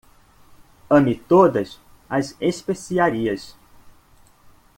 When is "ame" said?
0.89-1.13